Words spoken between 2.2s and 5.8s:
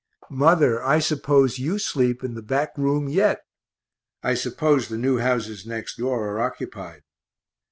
in the back room yet I suppose the new houses